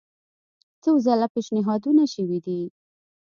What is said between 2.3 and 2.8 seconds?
دي.